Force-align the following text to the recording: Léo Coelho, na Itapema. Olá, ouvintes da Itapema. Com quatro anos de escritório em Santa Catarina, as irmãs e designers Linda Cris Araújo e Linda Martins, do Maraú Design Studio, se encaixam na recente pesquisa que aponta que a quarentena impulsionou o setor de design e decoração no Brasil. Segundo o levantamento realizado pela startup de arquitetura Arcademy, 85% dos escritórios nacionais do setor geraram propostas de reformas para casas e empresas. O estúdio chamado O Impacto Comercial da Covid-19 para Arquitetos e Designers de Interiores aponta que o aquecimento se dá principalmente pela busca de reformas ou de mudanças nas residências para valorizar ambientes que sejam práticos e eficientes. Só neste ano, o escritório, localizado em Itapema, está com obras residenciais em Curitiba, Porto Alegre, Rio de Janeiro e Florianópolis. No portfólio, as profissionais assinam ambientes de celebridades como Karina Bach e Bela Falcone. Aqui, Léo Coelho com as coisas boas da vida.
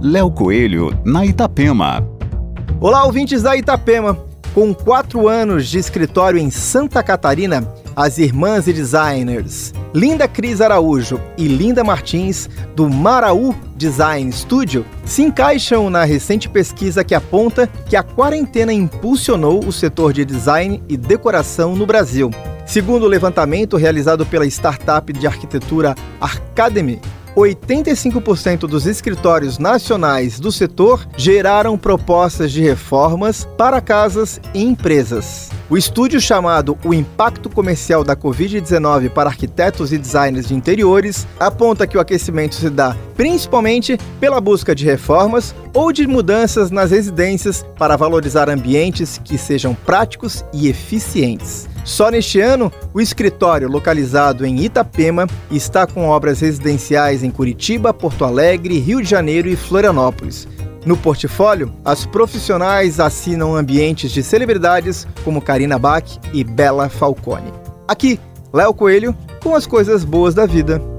Léo 0.00 0.30
Coelho, 0.30 0.96
na 1.04 1.24
Itapema. 1.24 2.06
Olá, 2.80 3.04
ouvintes 3.04 3.42
da 3.42 3.56
Itapema. 3.56 4.18
Com 4.52 4.72
quatro 4.74 5.28
anos 5.28 5.68
de 5.68 5.78
escritório 5.78 6.38
em 6.38 6.50
Santa 6.50 7.02
Catarina, 7.02 7.66
as 7.96 8.18
irmãs 8.18 8.68
e 8.68 8.72
designers 8.72 9.72
Linda 9.94 10.26
Cris 10.26 10.60
Araújo 10.60 11.20
e 11.38 11.46
Linda 11.46 11.84
Martins, 11.84 12.50
do 12.74 12.88
Maraú 12.88 13.54
Design 13.76 14.30
Studio, 14.32 14.84
se 15.04 15.22
encaixam 15.22 15.88
na 15.88 16.02
recente 16.02 16.48
pesquisa 16.48 17.04
que 17.04 17.14
aponta 17.14 17.68
que 17.88 17.94
a 17.94 18.02
quarentena 18.02 18.72
impulsionou 18.72 19.64
o 19.64 19.72
setor 19.72 20.12
de 20.12 20.24
design 20.24 20.82
e 20.88 20.96
decoração 20.96 21.76
no 21.76 21.86
Brasil. 21.86 22.30
Segundo 22.66 23.04
o 23.04 23.08
levantamento 23.08 23.76
realizado 23.76 24.26
pela 24.26 24.46
startup 24.46 25.12
de 25.12 25.26
arquitetura 25.26 25.94
Arcademy, 26.20 27.00
85% 27.40 28.60
dos 28.60 28.86
escritórios 28.86 29.58
nacionais 29.58 30.38
do 30.38 30.52
setor 30.52 31.06
geraram 31.16 31.76
propostas 31.76 32.52
de 32.52 32.62
reformas 32.62 33.46
para 33.56 33.80
casas 33.80 34.40
e 34.54 34.62
empresas. 34.62 35.50
O 35.68 35.76
estúdio 35.76 36.20
chamado 36.20 36.78
O 36.84 36.94
Impacto 36.94 37.50
Comercial 37.50 38.04
da 38.04 38.14
Covid-19 38.14 39.10
para 39.10 39.30
Arquitetos 39.30 39.92
e 39.92 39.98
Designers 39.98 40.46
de 40.46 40.54
Interiores 40.54 41.26
aponta 41.40 41.86
que 41.86 41.96
o 41.96 42.00
aquecimento 42.00 42.54
se 42.54 42.70
dá 42.70 42.96
principalmente 43.16 43.98
pela 44.20 44.40
busca 44.40 44.74
de 44.74 44.84
reformas 44.84 45.54
ou 45.72 45.92
de 45.92 46.06
mudanças 46.06 46.70
nas 46.70 46.90
residências 46.90 47.64
para 47.76 47.96
valorizar 47.96 48.48
ambientes 48.48 49.20
que 49.24 49.36
sejam 49.38 49.74
práticos 49.74 50.44
e 50.52 50.68
eficientes. 50.68 51.73
Só 51.84 52.10
neste 52.10 52.40
ano, 52.40 52.72
o 52.94 53.00
escritório, 53.00 53.68
localizado 53.68 54.46
em 54.46 54.64
Itapema, 54.64 55.26
está 55.50 55.86
com 55.86 56.08
obras 56.08 56.40
residenciais 56.40 57.22
em 57.22 57.30
Curitiba, 57.30 57.92
Porto 57.92 58.24
Alegre, 58.24 58.78
Rio 58.78 59.02
de 59.02 59.08
Janeiro 59.08 59.48
e 59.48 59.54
Florianópolis. 59.54 60.48
No 60.86 60.96
portfólio, 60.96 61.72
as 61.84 62.06
profissionais 62.06 62.98
assinam 63.00 63.54
ambientes 63.54 64.10
de 64.12 64.22
celebridades 64.22 65.06
como 65.24 65.42
Karina 65.42 65.78
Bach 65.78 66.18
e 66.32 66.42
Bela 66.42 66.88
Falcone. 66.88 67.52
Aqui, 67.86 68.18
Léo 68.52 68.72
Coelho 68.72 69.14
com 69.42 69.54
as 69.54 69.66
coisas 69.66 70.04
boas 70.04 70.34
da 70.34 70.46
vida. 70.46 70.93